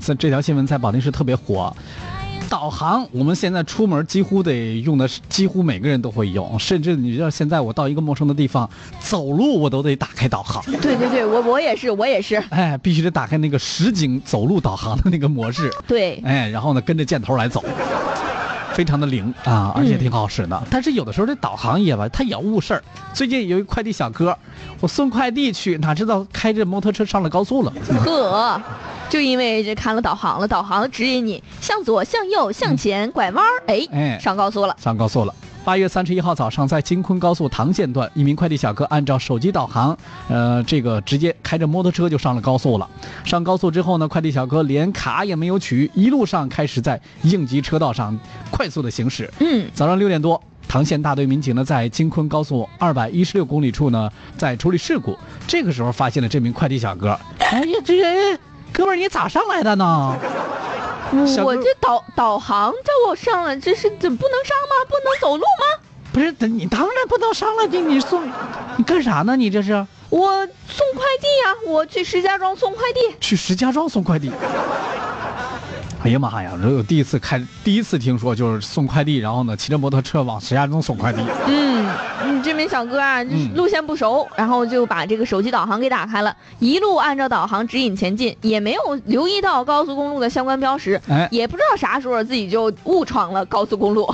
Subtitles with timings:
[0.00, 1.74] 这 这条新闻在保定市特别火。
[2.48, 8.68] 导航，我们现在出门几乎得用的，几乎每个人都会用，甚至你知道，现在我到一个陌生的地方
[9.00, 10.64] 走路，我都得打开导航。
[10.80, 12.42] 对对对，我我也是，我也是。
[12.48, 15.70] 哎，必须得打开那个实景走路导航的那个模式。
[15.86, 16.22] 对。
[16.24, 17.62] 哎，然后呢，跟着箭头来走。
[18.72, 20.62] 非常的灵啊，而且挺好使的。
[20.70, 22.82] 但是有的时候这导航也吧，它也要误事儿。
[23.12, 24.38] 最近有一快递小哥，
[24.80, 27.72] 我送快递去，哪知道开着摩托车上了高速了。
[28.04, 28.62] 呵，
[29.08, 35.34] 就因为这看了导航了，导航指引你向左、向右、向前、拐弯儿，哎哎，上高速了，上高速了。
[35.64, 39.96] 八月三十一号早上，在京昆高速唐县段，一名快递小哥按照手机导航，
[40.28, 42.88] 呃，这个直接开着摩托车就上了高速了。
[43.24, 48.18] 上高速之后呢，快递小哥连卡也没有取，一路上开始在应急车道上
[48.50, 49.30] 快速的行驶。
[49.40, 57.18] 嗯，早上六点多，唐县大队民警呢在京昆高速二百一十六公里处呢在处理事故，这个时候发现了这名快递小哥。
[57.40, 58.38] 哎呀，这人，
[58.78, 60.14] 哥们儿你咋上来的呢？
[61.42, 64.86] 我这导导航叫我上来，这是怎不能上吗？
[64.88, 65.82] 不能走路吗？
[66.12, 67.66] 不是，你当然不能上来。
[67.66, 68.24] 你你送，
[68.76, 69.34] 你干啥呢？
[69.34, 69.84] 你这是？
[70.10, 70.30] 我
[70.68, 73.16] 送快递呀，我去石家庄送快递。
[73.18, 74.30] 去石家庄送快递。
[76.04, 76.52] 哎呀妈呀！
[76.62, 81.20] 这我第一次开，第一次听说就是送快递，然后呢骑着摩托车往石家庄送快递。
[81.48, 83.22] 嗯，这名小哥啊，
[83.54, 91.00] 路线不熟，然后就把这个手机导航给打开了，一路按照导航指引前进，也没有留意到高速公路的相关标识，
[91.32, 94.08] 也不知道啥时候自己就误闯了高速公路。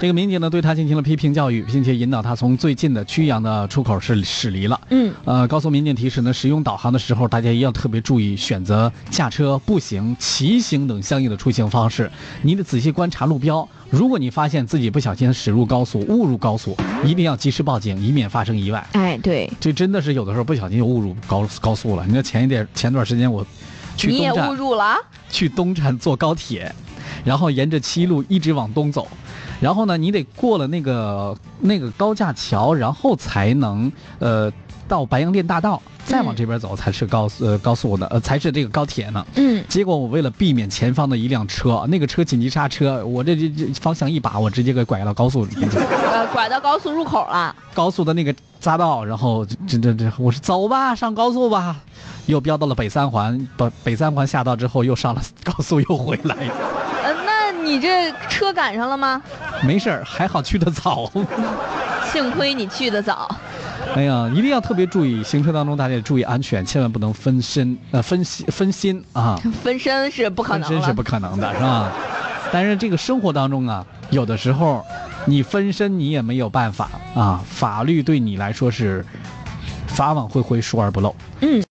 [0.00, 4.80] 这个民警呢，对他进行了批评教育，并且引导他从最近的曲阳的出口是驶离了。
[4.90, 12.08] 嗯，呃，告诉民警提示呢，使用导航的时候，大家一定要特别注意选择驾车、步行、骑行等相应的出行方式。
[12.42, 18.86] 你得仔细观察路标，如果你发现自己不小心驶入高速、误入高速，一定要及时报警，以免发生意外。
[18.92, 22.06] 哎，对，这真的是有的时候不小心就误入高高速了。
[22.06, 23.44] 你看前一点前段时间我，
[23.96, 24.94] 去你也误入了，
[25.28, 26.72] 去东站坐高铁，
[27.24, 29.08] 然后沿着七路一直往东走。
[29.60, 34.52] 然后呢，你得过了那个那个高架桥，然后才能呃
[34.86, 39.26] 到白洋淀大道，再往这边走才是高速呃高速的呃才是这个高铁呢。
[39.34, 39.64] 嗯。
[39.68, 45.54] 结果我为了避免前方的一辆车，那个车紧急刹车，我这这这方向一把，我直接给拐到高速里。
[46.10, 47.54] 呃，拐到高速入口了。
[47.74, 51.76] 高速的那个匝道，然后这这这，我说走吧，上高速吧，
[52.26, 56.36] 又飙到了北三环，北北三环下道之后又上了高速，又回来。
[57.68, 59.20] 你这车赶上了吗？
[59.62, 61.10] 没事儿，还好去的早。
[62.10, 63.28] 幸亏你去的早。
[63.94, 69.38] 哎呀，一定要特别注意，行车当中大家注意安全，千万不能分身呃分心分心啊。
[69.62, 70.68] 分身是不可能。
[70.68, 71.92] 分身是不可能的，是吧？
[72.50, 74.82] 但是这个生活当中啊，有的时候
[75.26, 77.44] 你分身你也没有办法啊。
[77.46, 79.04] 法律对你来说是
[79.86, 81.14] 法网恢恢，疏而不漏。
[81.40, 81.62] 嗯。